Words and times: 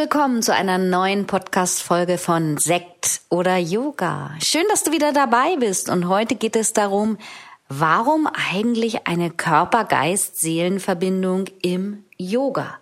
Willkommen 0.00 0.42
zu 0.42 0.54
einer 0.54 0.78
neuen 0.78 1.26
Podcast-Folge 1.26 2.16
von 2.16 2.56
Sekt 2.56 3.20
oder 3.28 3.58
Yoga. 3.58 4.34
Schön, 4.42 4.64
dass 4.70 4.82
du 4.82 4.92
wieder 4.92 5.12
dabei 5.12 5.56
bist 5.56 5.90
und 5.90 6.08
heute 6.08 6.36
geht 6.36 6.56
es 6.56 6.72
darum, 6.72 7.18
warum 7.68 8.26
eigentlich 8.50 9.06
eine 9.06 9.28
Körper-Geist-Seelen-Verbindung 9.28 11.48
im 11.60 12.02
Yoga? 12.16 12.78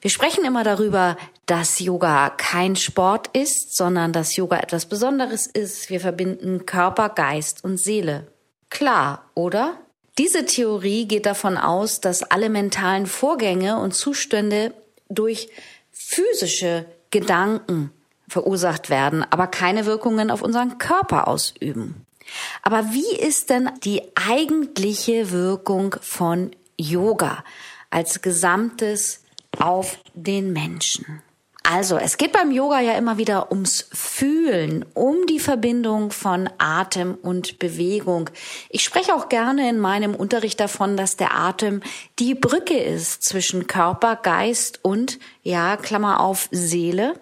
Wir 0.00 0.10
sprechen 0.10 0.44
immer 0.44 0.64
darüber, 0.64 1.16
dass 1.46 1.78
Yoga 1.78 2.30
kein 2.30 2.74
Sport 2.74 3.28
ist, 3.28 3.76
sondern 3.76 4.12
dass 4.12 4.34
Yoga 4.34 4.58
etwas 4.58 4.86
Besonderes 4.86 5.46
ist. 5.46 5.88
Wir 5.88 6.00
verbinden 6.00 6.66
Körper, 6.66 7.10
Geist 7.10 7.62
und 7.62 7.76
Seele. 7.76 8.26
Klar, 8.70 9.30
oder? 9.34 9.76
Diese 10.18 10.46
Theorie 10.46 11.06
geht 11.06 11.26
davon 11.26 11.56
aus, 11.56 12.00
dass 12.00 12.24
alle 12.24 12.50
mentalen 12.50 13.06
Vorgänge 13.06 13.78
und 13.78 13.94
Zustände 13.94 14.74
durch 15.08 15.48
physische 16.10 16.86
Gedanken 17.10 17.92
verursacht 18.26 18.90
werden, 18.90 19.24
aber 19.30 19.46
keine 19.46 19.86
Wirkungen 19.86 20.30
auf 20.30 20.42
unseren 20.42 20.78
Körper 20.78 21.28
ausüben. 21.28 22.04
Aber 22.62 22.92
wie 22.92 23.16
ist 23.16 23.50
denn 23.50 23.70
die 23.84 24.02
eigentliche 24.16 25.30
Wirkung 25.30 25.96
von 26.00 26.50
Yoga 26.76 27.44
als 27.90 28.22
Gesamtes 28.22 29.22
auf 29.58 29.98
den 30.14 30.52
Menschen? 30.52 31.22
Also, 31.72 31.98
es 31.98 32.16
geht 32.16 32.32
beim 32.32 32.50
Yoga 32.50 32.80
ja 32.80 32.94
immer 32.94 33.16
wieder 33.16 33.52
ums 33.52 33.86
Fühlen, 33.92 34.84
um 34.94 35.26
die 35.26 35.38
Verbindung 35.38 36.10
von 36.10 36.50
Atem 36.58 37.14
und 37.14 37.60
Bewegung. 37.60 38.28
Ich 38.70 38.82
spreche 38.82 39.14
auch 39.14 39.28
gerne 39.28 39.70
in 39.70 39.78
meinem 39.78 40.16
Unterricht 40.16 40.58
davon, 40.58 40.96
dass 40.96 41.16
der 41.16 41.36
Atem 41.36 41.80
die 42.18 42.34
Brücke 42.34 42.76
ist 42.76 43.22
zwischen 43.22 43.68
Körper, 43.68 44.16
Geist 44.16 44.80
und, 44.82 45.20
ja, 45.44 45.76
Klammer 45.76 46.18
auf, 46.18 46.48
Seele. 46.50 47.14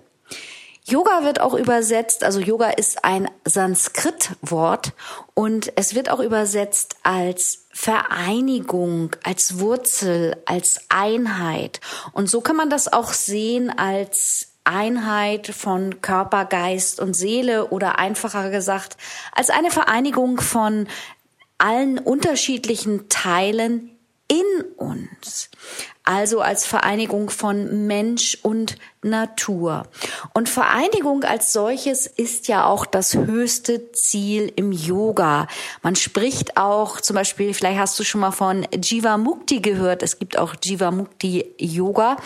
Yoga 0.89 1.23
wird 1.23 1.41
auch 1.41 1.53
übersetzt, 1.53 2.25
also 2.25 2.41
Yoga 2.41 2.71
ist 2.71 3.05
ein 3.05 3.31
Sanskrit-Wort 3.45 4.95
und 5.35 5.71
es 5.77 5.95
wird 5.95 6.09
auch 6.09 6.21
übersetzt 6.21 6.97
als 7.03 7.67
Vereinigung, 7.71 9.15
als 9.23 9.59
Wurzel, 9.59 10.37
als 10.47 10.81
Einheit. 10.89 11.81
Und 12.13 12.31
so 12.31 12.41
kann 12.41 12.57
man 12.57 12.71
das 12.71 12.91
auch 12.91 13.13
sehen 13.13 13.71
als 13.71 14.49
Einheit 14.65 15.49
von 15.49 16.01
Körper, 16.01 16.47
Geist 16.47 17.01
und 17.01 17.13
Seele 17.13 17.69
oder 17.69 17.99
einfacher 17.99 18.49
gesagt 18.49 18.97
als 19.33 19.51
eine 19.51 19.71
Vereinigung 19.71 20.41
von 20.41 20.89
allen 21.59 21.99
unterschiedlichen 21.99 23.11
Teilen 23.11 23.91
in 24.29 24.65
uns 24.77 25.51
also 26.09 26.41
als 26.41 26.65
Vereinigung 26.65 27.29
von 27.29 27.87
Mensch 27.87 28.39
und 28.41 28.77
Natur. 29.03 29.83
Und 30.33 30.49
Vereinigung 30.49 31.23
als 31.23 31.53
solches 31.53 32.07
ist 32.07 32.49
ja 32.49 32.65
auch 32.65 32.87
das 32.87 33.15
höchste 33.15 33.93
Ziel 33.93 34.51
im 34.57 34.73
Yoga. 34.73 35.49
Man 35.83 35.97
spricht 35.97 36.57
auch 36.57 37.03
zum 37.03 37.15
Beispiel, 37.15 37.53
vielleicht 37.53 37.79
hast 37.79 37.99
du 38.01 38.05
schon 38.05 38.23
mal 38.23 38.31
von 38.31 38.67
Jivamukti 38.73 39.61
gehört. 39.61 40.03
Es 40.03 40.19
gibt 40.19 40.39
auch 40.39 40.55
Jivamukti 40.63 41.45
Yoga. 41.59 42.17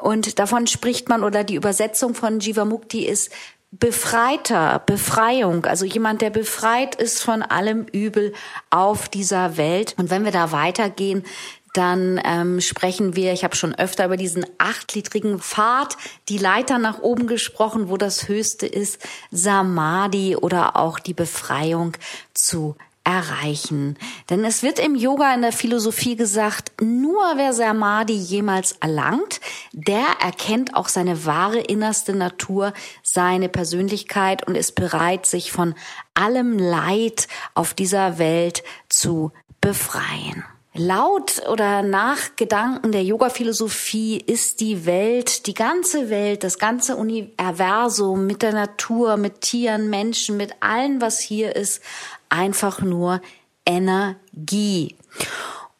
Und 0.00 0.40
davon 0.40 0.66
spricht 0.66 1.08
man 1.08 1.22
oder 1.22 1.44
die 1.44 1.54
Übersetzung 1.54 2.16
von 2.16 2.40
Jivamukti 2.40 3.06
ist 3.06 3.30
Befreiter, 3.74 4.82
Befreiung, 4.84 5.64
also 5.64 5.86
jemand, 5.86 6.20
der 6.20 6.28
befreit 6.28 6.94
ist 6.94 7.22
von 7.22 7.40
allem 7.40 7.86
Übel 7.90 8.34
auf 8.68 9.08
dieser 9.08 9.56
Welt. 9.56 9.94
Und 9.96 10.10
wenn 10.10 10.26
wir 10.26 10.30
da 10.30 10.52
weitergehen, 10.52 11.24
dann 11.72 12.20
ähm, 12.24 12.60
sprechen 12.60 13.16
wir, 13.16 13.32
ich 13.32 13.44
habe 13.44 13.56
schon 13.56 13.74
öfter 13.74 14.04
über 14.04 14.16
diesen 14.16 14.44
achtlietrigen 14.58 15.38
Pfad, 15.38 15.96
die 16.28 16.38
Leiter 16.38 16.78
nach 16.78 17.00
oben 17.00 17.26
gesprochen, 17.26 17.88
wo 17.88 17.96
das 17.96 18.28
Höchste 18.28 18.66
ist, 18.66 19.00
Samadhi 19.30 20.36
oder 20.36 20.76
auch 20.76 20.98
die 20.98 21.14
Befreiung 21.14 21.96
zu 22.34 22.76
erreichen. 23.04 23.96
Denn 24.30 24.44
es 24.44 24.62
wird 24.62 24.78
im 24.78 24.94
Yoga 24.94 25.34
in 25.34 25.42
der 25.42 25.52
Philosophie 25.52 26.14
gesagt, 26.14 26.72
nur 26.80 27.20
wer 27.36 27.52
Samadhi 27.52 28.14
jemals 28.14 28.72
erlangt, 28.80 29.40
der 29.72 30.04
erkennt 30.20 30.76
auch 30.76 30.88
seine 30.88 31.24
wahre 31.24 31.58
innerste 31.58 32.14
Natur, 32.14 32.72
seine 33.02 33.48
Persönlichkeit 33.48 34.46
und 34.46 34.54
ist 34.54 34.74
bereit, 34.74 35.26
sich 35.26 35.50
von 35.50 35.74
allem 36.14 36.58
Leid 36.58 37.26
auf 37.54 37.74
dieser 37.74 38.18
Welt 38.18 38.62
zu 38.88 39.32
befreien. 39.60 40.44
Laut 40.74 41.46
oder 41.50 41.82
nach 41.82 42.34
Gedanken 42.36 42.92
der 42.92 43.04
Yoga-Philosophie 43.04 44.16
ist 44.16 44.60
die 44.60 44.86
Welt, 44.86 45.46
die 45.46 45.52
ganze 45.52 46.08
Welt, 46.08 46.44
das 46.44 46.58
ganze 46.58 46.96
Universum 46.96 48.26
mit 48.26 48.40
der 48.40 48.54
Natur, 48.54 49.18
mit 49.18 49.42
Tieren, 49.42 49.90
Menschen, 49.90 50.38
mit 50.38 50.54
allem, 50.60 51.02
was 51.02 51.20
hier 51.20 51.54
ist, 51.56 51.82
einfach 52.30 52.80
nur 52.80 53.20
Energie. 53.66 54.96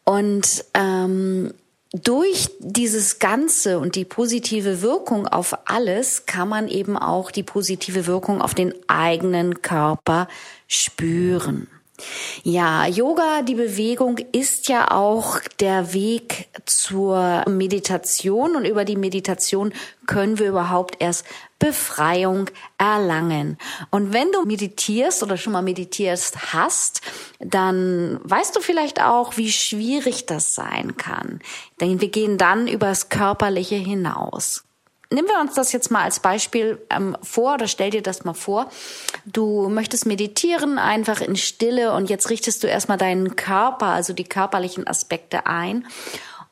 Und 0.05 0.63
ähm, 0.75 1.55
durch 1.93 2.51
dieses 2.59 3.19
Ganze 3.19 3.79
und 3.79 3.97
die 3.97 4.05
positive 4.05 4.83
Wirkung 4.83 5.27
auf 5.27 5.57
alles 5.71 6.27
kann 6.27 6.51
man 6.51 6.69
eben 6.69 6.99
auch 6.99 7.31
die 7.31 7.43
positive 7.43 8.07
Wirkung 8.07 8.43
auf 8.43 8.55
den 8.55 8.75
eigenen 8.89 9.63
Körper 9.63 10.29
spüren. 10.69 11.69
Ja, 12.43 12.87
Yoga, 12.87 13.43
die 13.43 13.55
Bewegung 13.55 14.19
ist 14.33 14.69
ja 14.69 14.91
auch 14.91 15.39
der 15.61 15.93
Weg 15.93 16.49
zur 16.67 17.45
Meditation 17.49 18.57
und 18.57 18.65
über 18.65 18.85
die 18.85 18.97
Meditation 18.97 19.73
können 20.07 20.39
wir 20.39 20.49
überhaupt 20.49 20.97
erst 20.99 21.25
Befreiung 21.59 22.51
erlangen. 22.79 23.57
Und 23.91 24.13
wenn 24.13 24.33
du 24.33 24.45
meditierst 24.45 25.23
oder 25.23 25.37
schon 25.37 25.53
mal 25.53 25.63
meditierst 25.63 26.53
hast, 26.53 27.03
dann 27.39 28.19
weißt 28.25 28.57
du 28.57 28.61
vielleicht 28.61 29.01
auch, 29.01 29.37
wie 29.37 29.53
schwierig 29.53 30.27
das 30.27 30.55
sein 30.55 30.97
kann. 30.97 31.41
Denn 31.81 32.01
wir 32.01 32.09
gehen 32.09 32.39
dann 32.39 32.67
übers 32.67 33.11
Körperliche 33.11 33.77
hinaus 33.77 34.65
nehmen 35.13 35.29
wir 35.29 35.41
uns 35.41 35.55
das 35.55 35.73
jetzt 35.73 35.91
mal 35.91 36.03
als 36.03 36.21
Beispiel 36.21 36.81
ähm, 36.91 37.17
vor 37.23 37.55
oder 37.55 37.69
stell 37.69 37.91
dir 37.91 38.03
das 38.03 38.25
mal 38.25 38.35
vor. 38.35 38.71
Du 39.27 39.69
möchtest 39.69 40.07
meditieren, 40.07 40.79
einfach 40.79 41.21
in 41.21 41.37
Stille 41.37 41.93
und 41.93 42.11
jetzt 42.11 42.31
richtest 42.31 42.63
du 42.63 42.67
erstmal 42.67 42.99
deinen 42.99 43.37
Körper, 43.37 43.87
also 43.87 44.13
die 44.13 44.25
körperlichen 44.25 44.87
Aspekte 44.87 45.47
ein 45.47 45.87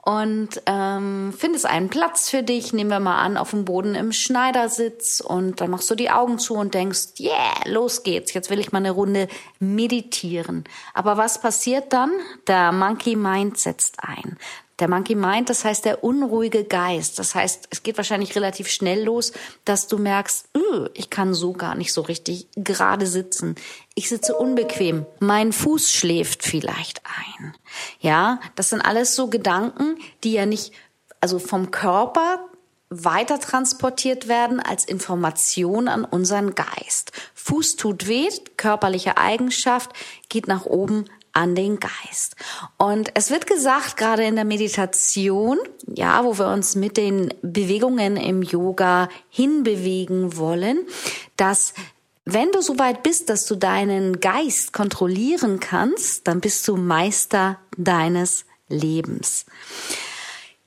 und 0.03 0.62
ähm, 0.66 1.34
findest 1.37 1.66
einen 1.66 1.88
Platz 1.88 2.31
für 2.31 2.43
dich. 2.43 2.72
Nehmen 2.72 2.91
wir 2.91 3.00
mal 3.00 3.22
an, 3.22 3.37
auf 3.37 3.50
dem 3.50 3.65
Boden 3.65 3.94
im 3.94 4.12
Schneidersitz 4.12 5.21
und 5.21 5.60
dann 5.60 5.71
machst 5.71 5.91
du 5.91 5.94
die 5.94 6.10
Augen 6.10 6.38
zu 6.38 6.54
und 6.54 6.75
denkst, 6.75 7.21
yeah, 7.21 7.53
los 7.66 8.03
geht's. 8.03 8.33
Jetzt 8.33 8.51
will 8.51 8.60
ich 8.60 8.72
mal 8.72 8.78
eine 8.78 8.92
Runde 8.92 9.28
meditieren. 9.59 10.65
Aber 10.95 11.16
was 11.16 11.41
passiert 11.41 11.92
dann? 11.92 12.10
Der 12.47 12.72
Monkey 12.72 13.16
Mind 13.16 13.59
setzt 13.59 13.98
ein. 14.03 14.39
Der 14.80 14.88
Monkey 14.88 15.15
Mind, 15.15 15.50
das 15.50 15.65
heißt 15.65 15.84
der 15.84 16.03
unruhige 16.03 16.65
Geist. 16.65 17.18
Das 17.18 17.34
heißt, 17.34 17.68
es 17.71 17.82
geht 17.82 17.98
wahrscheinlich 17.98 18.34
relativ 18.34 18.68
schnell 18.68 19.04
los, 19.04 19.32
dass 19.66 19.86
du 19.86 19.98
merkst, 19.98 20.47
ich 20.94 21.10
kann 21.10 21.34
so 21.34 21.53
gar 21.53 21.74
nicht 21.74 21.92
so 21.92 22.00
richtig 22.00 22.48
gerade 22.56 23.06
sitzen. 23.06 23.56
Ich 23.94 24.09
sitze 24.09 24.34
unbequem. 24.34 25.04
Mein 25.18 25.53
Fuß 25.53 25.92
schläft 25.92 26.42
vielleicht 26.42 27.03
ein. 27.04 27.54
Ja, 28.00 28.41
das 28.54 28.71
sind 28.71 28.80
alles 28.80 29.15
so 29.15 29.28
Gedanken, 29.28 29.98
die 30.24 30.32
ja 30.32 30.47
nicht, 30.47 30.72
also 31.21 31.38
vom 31.38 31.71
Körper 31.71 32.41
weiter 32.88 33.38
transportiert 33.38 34.27
werden 34.27 34.59
als 34.59 34.84
Information 34.84 35.86
an 35.88 36.04
unseren 36.04 36.54
Geist. 36.54 37.12
Fuß 37.34 37.77
tut 37.77 38.09
weh, 38.09 38.28
körperliche 38.56 39.16
Eigenschaft 39.16 39.92
geht 40.28 40.48
nach 40.48 40.66
oben, 40.66 41.04
an 41.32 41.54
den 41.54 41.78
Geist. 41.78 42.36
Und 42.77 43.10
es 43.15 43.30
wird 43.30 43.47
gesagt, 43.47 43.97
gerade 43.97 44.24
in 44.24 44.36
der 44.36 44.44
Meditation, 44.44 45.59
ja, 45.86 46.24
wo 46.24 46.38
wir 46.38 46.48
uns 46.48 46.74
mit 46.74 46.97
den 46.97 47.32
Bewegungen 47.42 48.16
im 48.16 48.42
Yoga 48.42 49.09
hinbewegen 49.28 50.36
wollen, 50.36 50.86
dass 51.36 51.74
wenn 52.24 52.53
du 52.53 52.60
so 52.60 52.78
weit 52.78 53.03
bist, 53.03 53.28
dass 53.28 53.47
du 53.47 53.56
deinen 53.56 54.21
Geist 54.21 54.72
kontrollieren 54.72 55.59
kannst, 55.59 56.28
dann 56.28 56.41
bist 56.41 56.66
du 56.68 56.77
Meister 56.77 57.59
deines 57.77 58.44
Lebens. 58.68 59.47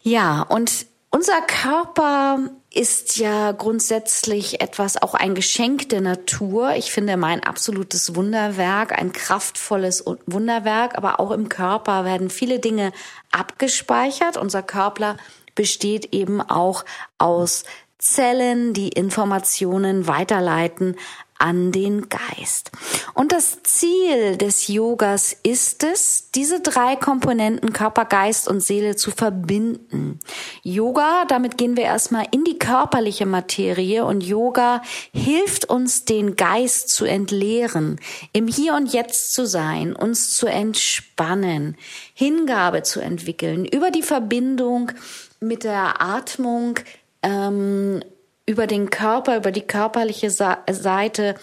Ja, 0.02 0.42
und 0.42 0.88
unser 1.14 1.42
Körper 1.42 2.40
ist 2.74 3.18
ja 3.18 3.52
grundsätzlich 3.52 4.62
etwas, 4.62 5.00
auch 5.00 5.14
ein 5.14 5.36
Geschenk 5.36 5.90
der 5.90 6.02
Natur. 6.02 6.72
Ich 6.76 6.92
finde 6.92 7.18
mein 7.18 7.44
absolutes 7.44 8.16
Wunderwerk, 8.16 8.98
ein 9.00 9.14
kraftvolles 9.14 10.06
Wunderwerk, 10.26 10.98
aber 10.98 11.20
auch 11.20 11.30
im 11.30 11.50
Körper 11.50 12.04
werden 12.04 12.32
viele 12.32 12.58
Dinge 12.58 12.92
abgespeichert. 13.32 14.38
Unser 14.38 14.64
Körper 14.64 15.18
besteht 15.54 16.16
eben 16.16 16.42
auch 16.42 16.84
aus 17.20 17.64
Zellen, 18.00 18.74
die 18.74 18.90
Informationen 18.90 20.08
weiterleiten 20.08 20.96
an 21.44 21.74
den 21.74 22.08
Geist. 22.08 22.72
Und 23.14 23.34
das 23.34 23.62
Ziel 23.64 24.38
des 24.38 24.70
Yogas 24.70 25.36
ist 25.44 25.84
es, 25.84 26.32
diese 26.34 26.62
drei 26.62 26.96
Komponenten 26.96 27.74
Körper, 27.74 28.06
Geist 28.06 28.48
und 28.48 28.64
Seele 28.64 28.96
zu 28.96 29.12
verbinden. 29.12 30.20
Yoga, 30.64 31.26
damit 31.28 31.58
gehen 31.58 31.76
wir 31.76 31.84
erstmal 31.84 32.26
in 32.32 32.46
die 32.46 32.58
körperliche 32.58 33.26
Materie 33.26 34.06
und 34.06 34.24
Yoga 34.24 34.82
hilft 35.14 35.70
uns, 35.70 36.06
den 36.06 36.38
Geist 36.38 36.88
zu 36.90 37.04
entleeren, 37.04 38.00
im 38.32 38.48
Hier 38.48 38.74
und 38.76 38.94
Jetzt 38.94 39.34
zu 39.34 39.46
sein, 39.46 39.94
uns 39.94 40.34
zu 40.34 40.48
entspannen, 40.48 41.76
Hingabe 42.14 42.84
zu 42.84 43.02
entwickeln, 43.02 43.66
über 43.66 43.92
die 43.92 44.02
Verbindung 44.02 44.94
mit 45.42 45.66
der 45.66 46.02
Atmung 46.02 46.80
ähm, 47.22 48.02
über 48.46 48.68
den 48.68 48.90
Körper, 48.90 49.38
über 49.38 49.52
die 49.52 49.62
körperliche 49.62 50.30
Seite 50.30 51.36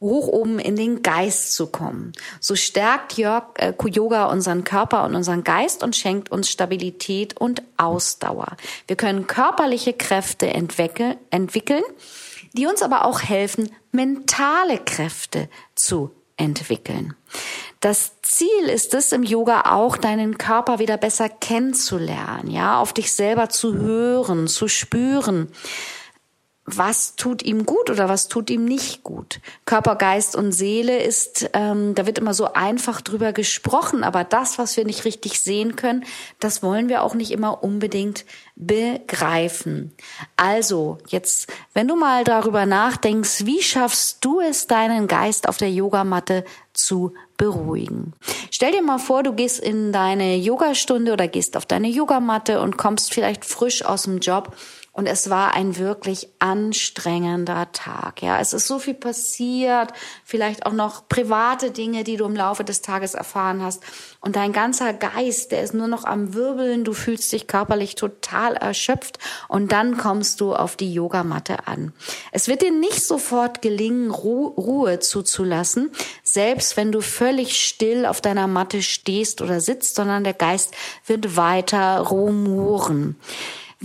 hoch 0.00 0.28
oben 0.28 0.58
in 0.58 0.76
den 0.76 1.02
Geist 1.02 1.54
zu 1.54 1.68
kommen. 1.68 2.12
So 2.38 2.56
stärkt 2.56 3.18
äh, 3.18 3.72
Yoga 3.86 4.26
unseren 4.26 4.64
Körper 4.64 5.04
und 5.04 5.14
unseren 5.14 5.44
Geist 5.44 5.82
und 5.82 5.96
schenkt 5.96 6.30
uns 6.30 6.50
Stabilität 6.50 7.40
und 7.40 7.62
Ausdauer. 7.78 8.56
Wir 8.86 8.96
können 8.96 9.26
körperliche 9.26 9.94
Kräfte 9.94 10.48
entwickeln, 10.48 11.82
die 12.52 12.66
uns 12.66 12.82
aber 12.82 13.06
auch 13.06 13.22
helfen, 13.22 13.70
mentale 13.92 14.78
Kräfte 14.78 15.48
zu 15.74 16.10
entwickeln. 16.36 17.14
Das 17.80 18.20
Ziel 18.22 18.64
ist 18.66 18.92
es 18.92 19.12
im 19.12 19.22
Yoga 19.22 19.72
auch, 19.72 19.96
deinen 19.96 20.36
Körper 20.36 20.78
wieder 20.78 20.96
besser 20.98 21.28
kennenzulernen, 21.28 22.50
ja, 22.50 22.78
auf 22.78 22.92
dich 22.92 23.14
selber 23.14 23.48
zu 23.48 23.74
hören, 23.74 24.48
zu 24.48 24.68
spüren 24.68 25.48
was 26.66 27.16
tut 27.16 27.42
ihm 27.42 27.66
gut 27.66 27.90
oder 27.90 28.08
was 28.08 28.28
tut 28.28 28.48
ihm 28.48 28.64
nicht 28.64 29.02
gut. 29.02 29.40
Körper, 29.66 29.96
Geist 29.96 30.34
und 30.34 30.52
Seele 30.52 31.02
ist, 31.02 31.50
ähm, 31.52 31.94
da 31.94 32.06
wird 32.06 32.18
immer 32.18 32.32
so 32.32 32.54
einfach 32.54 33.02
drüber 33.02 33.34
gesprochen, 33.34 34.02
aber 34.02 34.24
das, 34.24 34.58
was 34.58 34.76
wir 34.76 34.86
nicht 34.86 35.04
richtig 35.04 35.40
sehen 35.42 35.76
können, 35.76 36.04
das 36.40 36.62
wollen 36.62 36.88
wir 36.88 37.02
auch 37.02 37.14
nicht 37.14 37.32
immer 37.32 37.62
unbedingt 37.62 38.24
begreifen. 38.56 39.92
Also, 40.36 40.98
jetzt, 41.08 41.52
wenn 41.74 41.86
du 41.86 41.96
mal 41.96 42.24
darüber 42.24 42.64
nachdenkst, 42.64 43.44
wie 43.44 43.62
schaffst 43.62 44.24
du 44.24 44.40
es, 44.40 44.66
deinen 44.66 45.06
Geist 45.06 45.48
auf 45.48 45.58
der 45.58 45.70
Yogamatte 45.70 46.44
zu 46.72 47.12
beruhigen. 47.36 48.14
Stell 48.50 48.72
dir 48.72 48.82
mal 48.82 48.98
vor, 48.98 49.22
du 49.22 49.32
gehst 49.32 49.60
in 49.60 49.92
deine 49.92 50.36
Yogastunde 50.36 51.12
oder 51.12 51.28
gehst 51.28 51.56
auf 51.56 51.66
deine 51.66 51.88
Yogamatte 51.88 52.60
und 52.60 52.78
kommst 52.78 53.12
vielleicht 53.12 53.44
frisch 53.44 53.84
aus 53.84 54.04
dem 54.04 54.18
Job 54.18 54.56
und 54.94 55.08
es 55.08 55.28
war 55.28 55.54
ein 55.54 55.76
wirklich 55.76 56.28
anstrengender 56.38 57.72
Tag. 57.72 58.22
Ja, 58.22 58.38
es 58.38 58.52
ist 58.52 58.68
so 58.68 58.78
viel 58.78 58.94
passiert, 58.94 59.92
vielleicht 60.24 60.66
auch 60.66 60.72
noch 60.72 61.08
private 61.08 61.72
Dinge, 61.72 62.04
die 62.04 62.16
du 62.16 62.24
im 62.24 62.36
Laufe 62.36 62.62
des 62.62 62.80
Tages 62.80 63.14
erfahren 63.14 63.60
hast. 63.60 63.82
Und 64.20 64.36
dein 64.36 64.52
ganzer 64.52 64.92
Geist, 64.92 65.50
der 65.50 65.64
ist 65.64 65.74
nur 65.74 65.88
noch 65.88 66.04
am 66.04 66.32
Wirbeln. 66.34 66.84
Du 66.84 66.92
fühlst 66.92 67.32
dich 67.32 67.48
körperlich 67.48 67.96
total 67.96 68.54
erschöpft. 68.54 69.18
Und 69.48 69.72
dann 69.72 69.98
kommst 69.98 70.40
du 70.40 70.54
auf 70.54 70.76
die 70.76 70.94
Yogamatte 70.94 71.66
an. 71.66 71.92
Es 72.30 72.46
wird 72.46 72.62
dir 72.62 72.70
nicht 72.70 73.04
sofort 73.04 73.62
gelingen, 73.62 74.12
Ruhe 74.12 75.00
zuzulassen, 75.00 75.90
selbst 76.22 76.76
wenn 76.76 76.92
du 76.92 77.00
völlig 77.00 77.60
still 77.60 78.06
auf 78.06 78.20
deiner 78.20 78.46
Matte 78.46 78.80
stehst 78.80 79.42
oder 79.42 79.60
sitzt, 79.60 79.96
sondern 79.96 80.22
der 80.22 80.34
Geist 80.34 80.72
wird 81.04 81.36
weiter 81.36 81.98
rumoren. 81.98 83.16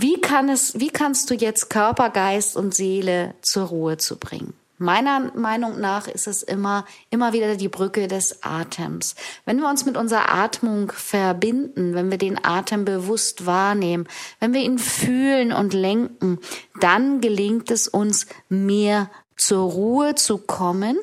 Wie 0.02 0.18
kann 0.18 0.48
es, 0.48 0.80
wie 0.80 0.88
kannst 0.88 1.28
du 1.28 1.34
jetzt 1.34 1.68
Körper, 1.68 2.08
Geist 2.08 2.56
und 2.56 2.74
Seele 2.74 3.34
zur 3.42 3.64
Ruhe 3.66 3.98
zu 3.98 4.16
bringen? 4.16 4.54
Meiner 4.78 5.30
Meinung 5.34 5.78
nach 5.78 6.08
ist 6.08 6.26
es 6.26 6.42
immer, 6.42 6.86
immer 7.10 7.34
wieder 7.34 7.54
die 7.56 7.68
Brücke 7.68 8.08
des 8.08 8.42
Atems. 8.42 9.14
Wenn 9.44 9.58
wir 9.58 9.68
uns 9.68 9.84
mit 9.84 9.98
unserer 9.98 10.32
Atmung 10.32 10.90
verbinden, 10.90 11.94
wenn 11.94 12.10
wir 12.10 12.16
den 12.16 12.42
Atem 12.42 12.86
bewusst 12.86 13.44
wahrnehmen, 13.44 14.08
wenn 14.38 14.54
wir 14.54 14.62
ihn 14.62 14.78
fühlen 14.78 15.52
und 15.52 15.74
lenken, 15.74 16.38
dann 16.80 17.20
gelingt 17.20 17.70
es 17.70 17.86
uns 17.86 18.24
mehr 18.48 19.10
zur 19.36 19.70
Ruhe 19.70 20.14
zu 20.14 20.38
kommen 20.38 20.98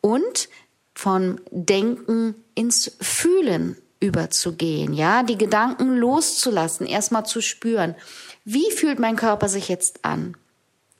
und 0.00 0.48
von 0.92 1.40
Denken 1.52 2.34
ins 2.56 2.96
Fühlen 3.00 3.76
überzugehen, 4.00 4.94
ja, 4.94 5.22
die 5.22 5.36
Gedanken 5.38 5.94
loszulassen, 5.96 6.86
erstmal 6.86 7.26
zu 7.26 7.42
spüren. 7.42 7.94
Wie 8.44 8.70
fühlt 8.70 8.98
mein 8.98 9.16
Körper 9.16 9.48
sich 9.48 9.68
jetzt 9.68 10.04
an? 10.04 10.36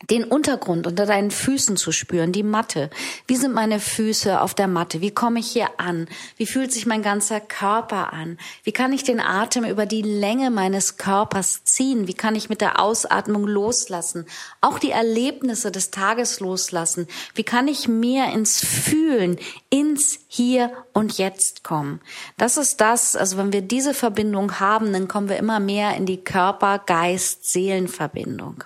Den 0.09 0.25
Untergrund 0.25 0.87
unter 0.87 1.05
deinen 1.05 1.31
Füßen 1.31 1.77
zu 1.77 1.93
spüren, 1.93 2.33
die 2.33 2.43
Matte. 2.43 2.89
Wie 3.27 3.37
sind 3.37 3.53
meine 3.55 3.81
Füße 3.81 4.41
auf 4.41 4.55
der 4.55 4.67
Matte? 4.67 5.03
Wie 5.03 5.11
komme 5.11 5.41
ich 5.41 5.51
hier 5.51 5.79
an? 5.79 6.09
Wie 6.37 6.47
fühlt 6.47 6.73
sich 6.73 6.87
mein 6.87 7.03
ganzer 7.03 7.39
Körper 7.39 8.15
an? 8.15 8.39
Wie 8.65 8.73
kann 8.73 8.95
ich 8.95 9.05
den 9.05 9.21
Atem 9.21 9.65
über 9.65 9.85
die 9.85 10.01
Länge 10.01 10.51
meines 10.51 10.97
Körpers 10.97 11.65
ziehen? 11.65 12.09
Wie 12.09 12.15
kann 12.15 12.35
ich 12.35 12.49
mit 12.49 12.63
der 12.63 12.81
Ausatmung 12.81 13.47
loslassen? 13.47 14.25
Auch 14.63 14.79
die 14.79 14.91
Erlebnisse 14.91 15.71
des 15.71 15.91
Tages 15.91 16.41
loslassen? 16.41 17.07
Wie 17.35 17.45
kann 17.45 17.69
ich 17.69 17.87
mehr 17.87 18.33
ins 18.33 18.65
Fühlen, 18.65 19.39
ins 19.69 20.21
Hier 20.29 20.73
und 20.95 21.19
Jetzt 21.19 21.63
kommen? 21.63 22.01
Das 22.39 22.57
ist 22.57 22.81
das, 22.81 23.17
also 23.17 23.37
wenn 23.37 23.53
wir 23.53 23.61
diese 23.63 23.93
Verbindung 23.93 24.61
haben, 24.61 24.95
dann 24.95 25.09
kommen 25.09 25.29
wir 25.29 25.37
immer 25.37 25.61
mehr 25.61 25.95
in 25.95 26.07
die 26.07 26.25
Körper-Geist-Seelen-Verbindung 26.25 28.65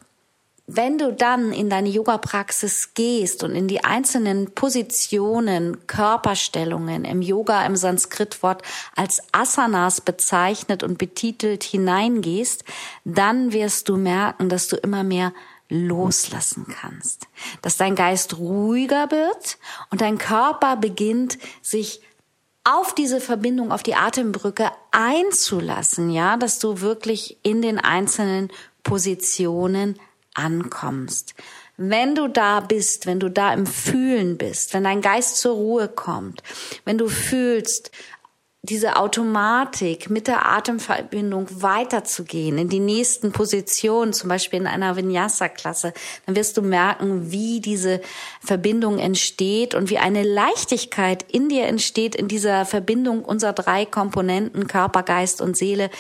wenn 0.67 0.97
du 0.97 1.13
dann 1.13 1.53
in 1.53 1.69
deine 1.69 1.91
Yoga-Praxis 1.91 2.95
gehst 2.95 3.45
und 3.45 3.55
in 3.55 3.69
die 3.69 3.85
einzelnen 3.85 4.53
Positionen, 4.53 5.87
Körperstellungen 5.87 7.05
im 7.05 7.21
Yoga 7.21 7.67
im 7.67 7.77
Sanskritwort 7.77 8.63
als 8.97 9.23
Asanas 9.33 10.01
bezeichnet 10.01 10.83
und 10.83 10.97
betitelt 10.97 11.65
hineingehst, 11.65 12.65
dann 13.05 13.53
wirst 13.53 13.91
du 13.91 13.97
merken, 13.97 14.49
dass 14.49 14.69
du 14.69 14.77
immer 14.77 15.05
mehr 15.05 15.35
loslassen 15.69 16.67
kannst, 16.81 17.27
dass 17.61 17.77
dein 17.77 17.95
Geist 17.95 18.39
ruhiger 18.39 19.11
wird 19.11 19.59
und 19.91 20.01
dein 20.01 20.19
Körper 20.19 20.77
beginnt 20.77 21.39
sich 21.63 22.01
auf 22.65 22.95
diese 22.95 23.21
Verbindung, 23.21 23.73
auf 23.73 23.83
die 23.83 23.95
Atembrücke 23.95 24.71
einzulassen, 24.91 26.11
ja, 26.11 26.39
dass 26.39 26.59
du 26.59 26.81
wirklich 26.81 27.39
in 27.43 27.61
den 27.61 27.79
einzelnen 27.79 28.51
Positionen 28.83 29.99
ankommst. 30.35 31.35
Wenn 31.77 32.15
du 32.15 32.29
da 32.29 32.61
bist, 32.61 33.07
wenn 33.07 33.19
du 33.19 33.29
da 33.29 33.53
im 33.53 33.67
Fühlen 33.67 34.39
bist, 34.39 34.75
wenn 34.75 34.85
dein 34.85 35.01
Geist 35.01 35.39
zur 35.39 35.55
Ruhe 35.55 35.89
kommt, 35.89 36.43
wenn 36.85 36.99
du 36.99 37.09
fühlst, 37.09 37.91
diese 38.65 38.97
Automatik 38.97 40.09
mit 40.09 40.27
der 40.27 40.47
Atemverbindung 40.47 41.47
weiterzugehen 41.51 42.57
in 42.57 42.71
die 42.71 42.81
nächsten 42.81 43.31
Positionen, 43.31 44.15
zum 44.15 44.31
Beispiel 44.31 44.61
in 44.61 44.67
einer 44.67 44.97
Vinyasa-Klasse, 44.97 45.93
dann 46.25 46.35
wirst 46.35 46.57
du 46.57 46.63
merken, 46.63 47.31
wie 47.31 47.61
diese 47.61 48.01
Verbindung 48.41 48.99
entsteht 48.99 49.75
und 49.75 49.91
wie 49.91 49.99
eine 49.99 50.23
Leichtigkeit 50.23 51.27
in 51.31 51.51
dir 51.51 51.67
entsteht 51.67 52.15
in 52.15 52.27
dieser 52.27 52.65
Verbindung 52.65 53.23
unserer 53.23 53.53
drei 53.53 53.85
Komponenten 53.85 54.67
Körper, 54.67 55.03
Geist 55.03 55.43
und 55.43 55.59
Seele, 55.59 55.91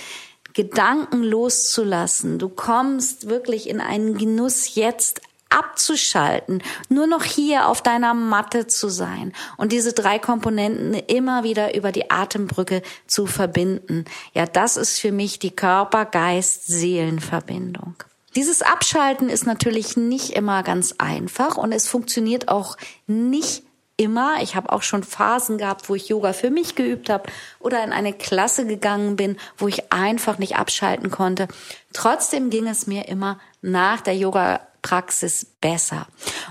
Gedanken 0.55 1.23
loszulassen. 1.23 2.39
Du 2.39 2.49
kommst 2.49 3.29
wirklich 3.29 3.69
in 3.69 3.81
einen 3.81 4.17
Genuss 4.17 4.77
jetzt 4.77 5.21
abzuschalten, 5.51 6.63
nur 6.89 7.07
noch 7.07 7.25
hier 7.25 7.69
auf 7.69 7.83
deiner 7.83 8.15
Matte 8.15 8.67
zu 8.67 8.89
sein 8.89 9.35
und 9.57 9.71
diese 9.73 9.93
drei 9.93 10.19
Komponenten 10.19 10.95
immer 10.95 11.45
wieder 11.45 11.77
über 11.77 11.93
die 11.93 12.11
Atembrücke 12.11 12.83
zu 13.07 13.27
verbinden. 13.27 14.05
Ja, 14.33 14.47
das 14.47 14.77
ist 14.77 14.99
für 14.99 15.13
mich 15.13 15.39
die 15.39 15.55
Körper-Geist-Seelen-Verbindung. 15.55 17.95
Dieses 18.35 18.63
Abschalten 18.63 19.29
ist 19.29 19.47
natürlich 19.47 19.97
nicht 19.97 20.31
immer 20.31 20.65
ganz 20.65 20.97
einfach 20.99 21.57
und 21.57 21.71
es 21.71 21.87
funktioniert 21.87 22.49
auch 22.49 22.77
nicht 23.07 23.63
immer. 23.97 24.43
Ich 24.43 24.57
habe 24.57 24.73
auch 24.73 24.83
schon 24.83 25.03
Phasen 25.03 25.59
gehabt, 25.59 25.89
wo 25.89 25.95
ich 25.95 26.09
Yoga 26.09 26.33
für 26.33 26.51
mich 26.51 26.75
geübt 26.75 27.11
habe 27.11 27.31
oder 27.61 27.83
in 27.85 27.93
eine 27.93 28.13
Klasse 28.13 28.67
gegangen 28.67 29.17
bin, 29.17 29.37
wo 29.57 29.69
ich 29.69 29.93
einfach 29.93 30.39
nicht 30.39 30.57
abschalten 30.57 31.11
konnte. 31.11 31.49
Trotzdem 31.93 32.51
ging 32.51 32.67
es 32.67 32.87
mir 32.87 33.09
immer 33.09 33.39
nach 33.63 34.01
der 34.01 34.17
Yoga 34.17 34.61
Praxis 34.83 35.47
besser. 35.61 36.07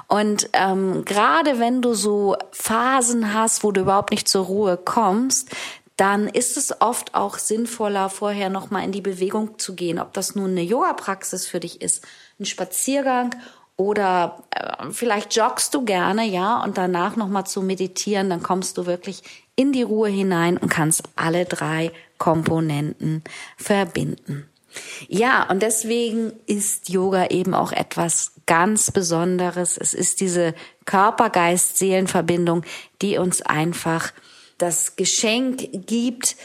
Und 0.07 0.50
ähm, 0.53 1.05
gerade 1.05 1.59
wenn 1.59 1.81
du 1.81 1.93
so 1.93 2.35
Phasen 2.51 3.33
hast, 3.33 3.63
wo 3.63 3.71
du 3.71 3.81
überhaupt 3.81 4.12
nicht 4.12 4.27
zur 4.27 4.45
Ruhe 4.45 4.75
kommst, 4.77 5.50
dann 5.97 6.27
ist 6.27 6.57
es 6.57 6.81
oft 6.81 7.13
auch 7.13 7.38
sinnvoller, 7.38 8.09
vorher 8.09 8.50
nochmal 8.50 8.83
in 8.83 8.91
die 8.91 9.01
Bewegung 9.01 9.59
zu 9.59 9.75
gehen. 9.75 10.00
Ob 10.00 10.13
das 10.13 10.33
nun 10.33 10.51
eine 10.51 10.63
Yoga-Praxis 10.63 11.45
für 11.45 11.59
dich 11.59 11.81
ist, 11.81 12.03
ein 12.39 12.45
Spaziergang 12.45 13.35
oder 13.75 14.44
äh, 14.51 14.92
vielleicht 14.92 15.36
joggst 15.36 15.74
du 15.74 15.84
gerne, 15.84 16.25
ja, 16.25 16.63
und 16.63 16.77
danach 16.77 17.15
nochmal 17.15 17.46
zu 17.46 17.62
meditieren, 17.62 18.30
dann 18.30 18.44
kommst 18.44 18.77
du 18.77 18.86
wirklich 18.86 19.24
in 19.56 19.72
die 19.72 19.84
Ruhe 19.84 20.10
hinein 20.10 20.58
und 20.58 20.70
kannst 20.70 21.03
alle 21.15 21.46
drei 21.46 21.92
Komponenten 22.18 23.24
verbinden. 23.58 24.50
Ja, 25.08 25.48
und 25.50 25.62
deswegen 25.62 26.34
ist 26.48 26.89
Yoga 26.89 27.27
eben 27.27 27.53
auch 27.53 27.72
etwas 27.72 28.32
ganz 28.46 28.92
Besonderes. 28.92 29.77
Es 29.77 29.94
ist 29.94 30.20
diese 30.20 30.56
Körper-Geist-Seelen-Verbindung, 30.86 32.63
die 33.01 33.18
uns 33.18 33.42
einfach 33.42 34.12
das 34.58 34.96
Geschenk 34.96 35.70
gibt, 35.86 36.36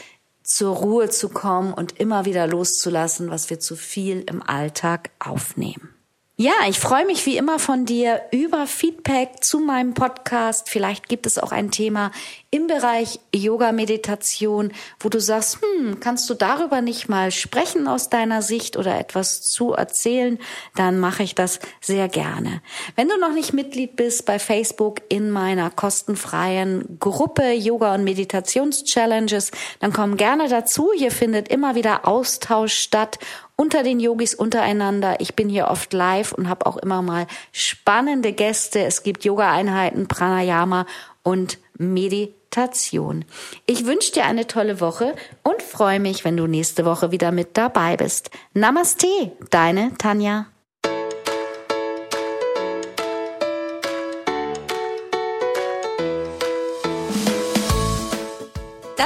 zur 0.43 0.75
Ruhe 0.75 1.09
zu 1.09 1.29
kommen 1.29 1.73
und 1.73 1.99
immer 1.99 2.25
wieder 2.25 2.47
loszulassen, 2.47 3.29
was 3.29 3.49
wir 3.49 3.59
zu 3.59 3.75
viel 3.75 4.21
im 4.21 4.41
Alltag 4.41 5.11
aufnehmen. 5.19 5.93
Ja, 6.41 6.53
ich 6.69 6.79
freue 6.79 7.05
mich 7.05 7.25
wie 7.25 7.35
immer 7.35 7.59
von 7.59 7.83
dir 7.83 8.21
über 8.31 8.65
Feedback 8.65 9.43
zu 9.43 9.59
meinem 9.59 9.93
Podcast. 9.93 10.69
Vielleicht 10.69 11.09
gibt 11.09 11.25
es 11.25 11.37
auch 11.37 11.51
ein 11.51 11.69
Thema 11.69 12.13
im 12.49 12.67
Bereich 12.67 13.19
Yoga-Meditation, 13.35 14.71
wo 15.01 15.09
du 15.09 15.19
sagst, 15.19 15.59
hm, 15.61 15.99
kannst 15.99 16.29
du 16.29 16.35
darüber 16.35 16.79
nicht 16.79 17.09
mal 17.09 17.31
sprechen 17.31 17.89
aus 17.89 18.09
deiner 18.09 18.41
Sicht 18.41 18.77
oder 18.77 18.97
etwas 18.97 19.41
zu 19.41 19.73
erzählen, 19.73 20.39
dann 20.75 20.97
mache 20.97 21.23
ich 21.23 21.35
das 21.35 21.59
sehr 21.81 22.07
gerne. 22.07 22.61
Wenn 22.95 23.09
du 23.09 23.17
noch 23.17 23.33
nicht 23.33 23.51
Mitglied 23.51 23.97
bist 23.97 24.25
bei 24.25 24.39
Facebook 24.39 25.01
in 25.09 25.31
meiner 25.31 25.69
kostenfreien 25.69 26.99
Gruppe 27.01 27.51
Yoga 27.51 27.95
und 27.95 28.05
Meditations-Challenges, 28.05 29.51
dann 29.81 29.91
komm 29.91 30.15
gerne 30.15 30.47
dazu. 30.47 30.91
Hier 30.95 31.11
findet 31.11 31.49
immer 31.49 31.75
wieder 31.75 32.07
Austausch 32.07 32.75
statt 32.75 33.19
unter 33.59 33.83
den 33.83 33.99
Yogis 33.99 34.35
untereinander. 34.35 35.17
Ich 35.19 35.35
bin 35.35 35.49
hier 35.49 35.67
oft 35.67 35.91
live 35.91 36.31
und 36.31 36.47
habe 36.47 36.65
auch 36.65 36.77
immer 36.77 37.01
mal 37.01 37.27
spannende 37.51 38.31
Gäste. 38.31 38.79
Es 38.79 39.03
gibt 39.03 39.25
Yoga-Einheiten, 39.25 40.07
Pranayama 40.07 40.85
und 41.23 41.59
Meditation. 41.77 43.25
Ich 43.65 43.85
wünsche 43.85 44.13
dir 44.13 44.23
eine 44.23 44.47
tolle 44.47 44.79
Woche 44.79 45.13
und 45.43 45.61
freue 45.61 45.99
mich, 45.99 46.23
wenn 46.23 46.37
du 46.37 46.47
nächste 46.47 46.85
Woche 46.85 47.11
wieder 47.11 47.33
mit 47.33 47.57
dabei 47.57 47.97
bist. 47.97 48.31
Namaste, 48.53 49.33
deine 49.49 49.91
Tanja. 49.97 50.45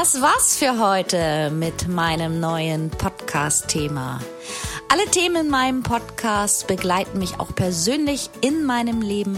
Das 0.03 0.21
war's 0.21 0.57
für 0.57 0.79
heute 0.79 1.49
mit 1.49 1.87
meinem 1.87 2.41
neuen 2.41 2.89
Podcast-Thema. 2.89 4.19
Alle 4.89 5.05
Themen 5.05 5.45
in 5.45 5.49
meinem 5.49 5.81
Podcast 5.81 6.67
begleiten 6.67 7.19
mich 7.19 7.39
auch 7.39 7.55
persönlich 7.55 8.29
in 8.41 8.65
meinem 8.65 9.01
Leben. 9.01 9.37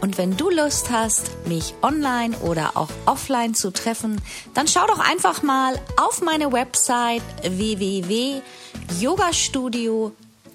Und 0.00 0.16
wenn 0.16 0.36
du 0.36 0.50
Lust 0.50 0.92
hast, 0.92 1.32
mich 1.48 1.74
online 1.82 2.36
oder 2.38 2.76
auch 2.76 2.90
offline 3.06 3.54
zu 3.54 3.72
treffen, 3.72 4.22
dann 4.54 4.68
schau 4.68 4.86
doch 4.86 5.00
einfach 5.00 5.42
mal 5.42 5.80
auf 5.96 6.22
meine 6.22 6.52
Website 6.52 7.24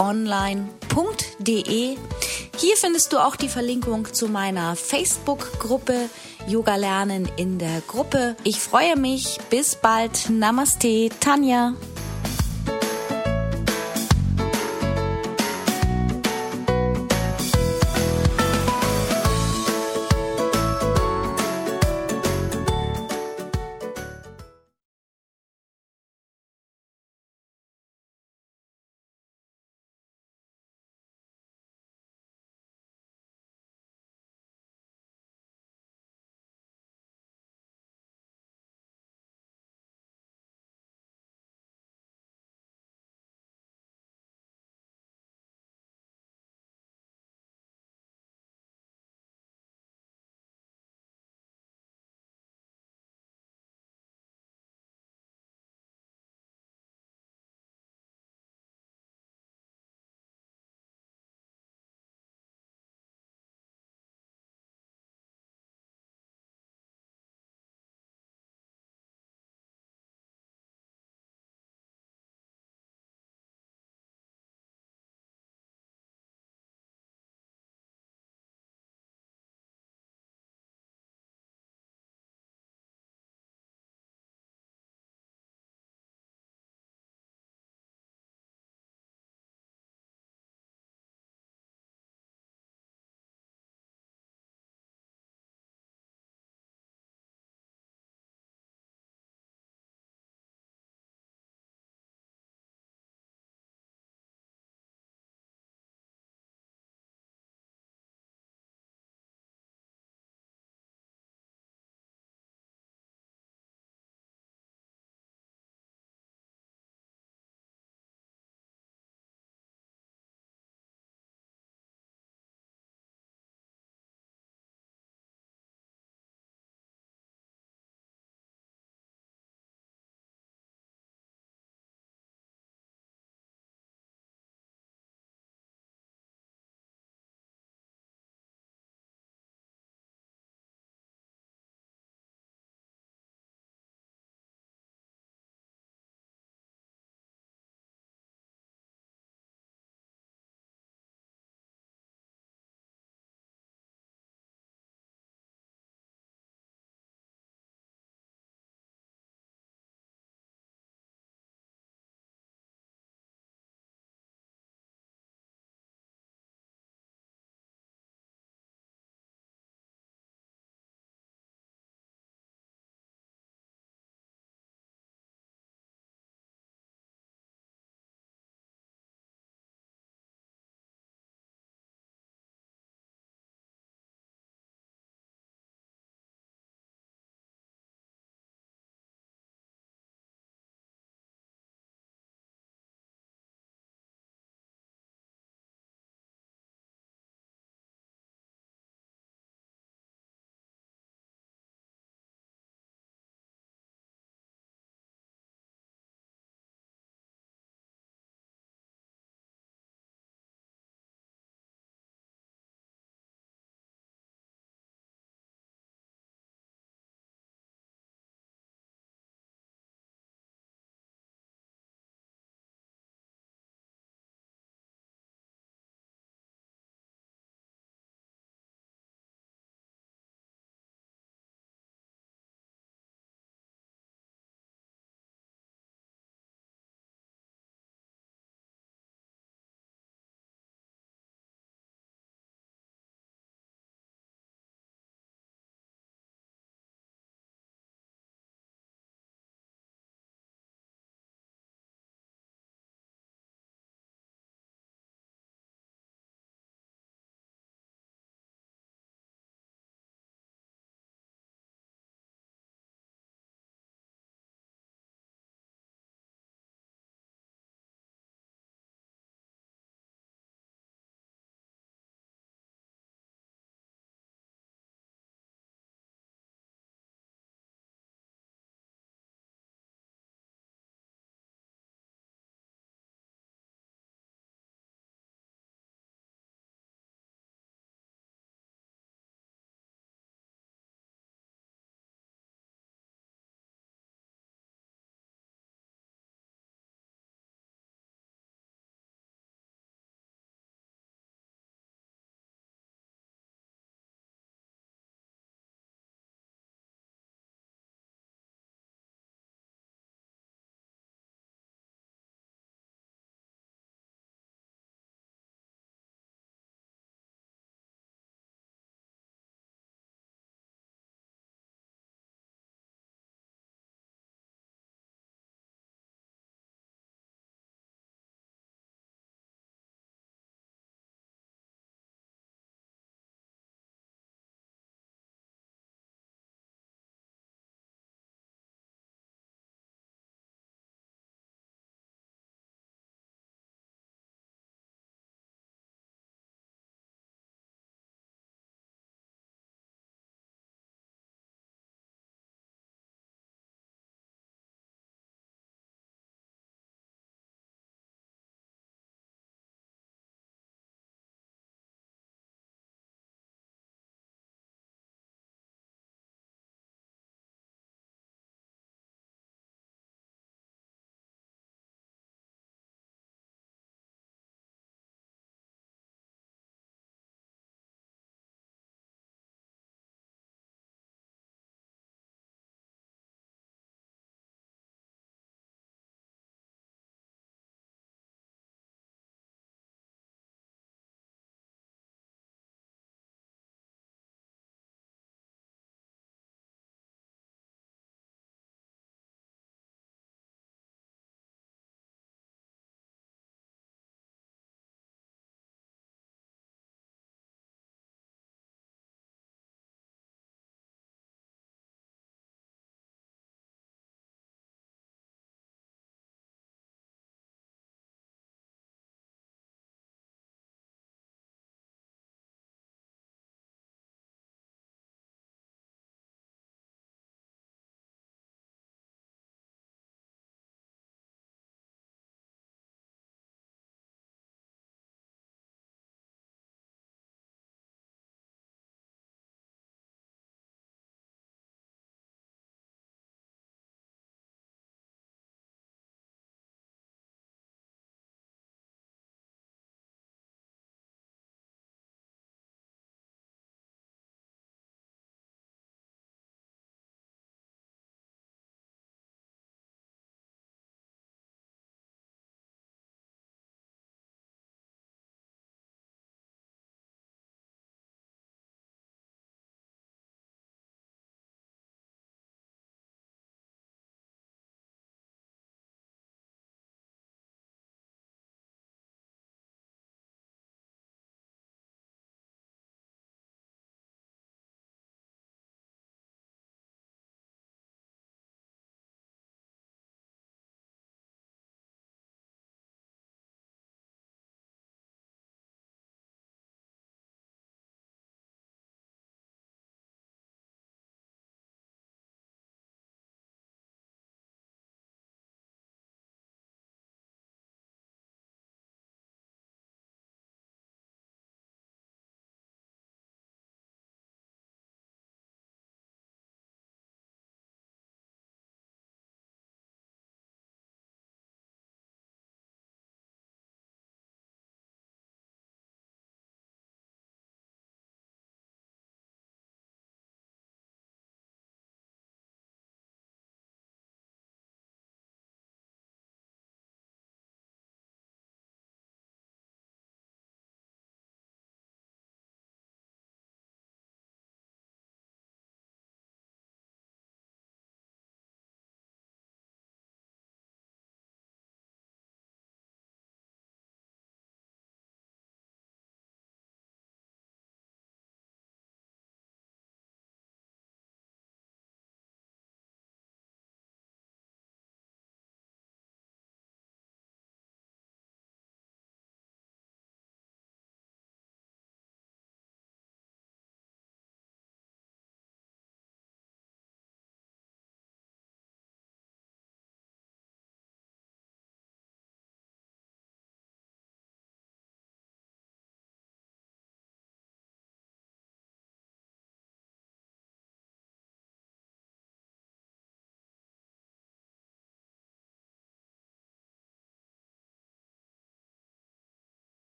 www.yogastudioonline.de. 0.00 1.96
Hier 2.56 2.76
findest 2.76 3.12
du 3.12 3.18
auch 3.18 3.36
die 3.36 3.48
Verlinkung 3.48 4.12
zu 4.12 4.28
meiner 4.28 4.76
Facebook-Gruppe 4.76 6.08
Yoga 6.46 6.76
lernen 6.76 7.30
in 7.36 7.58
der 7.58 7.82
Gruppe. 7.86 8.36
Ich 8.44 8.58
freue 8.58 8.96
mich. 8.96 9.38
Bis 9.50 9.76
bald. 9.76 10.30
Namaste, 10.30 11.10
Tanja. 11.20 11.74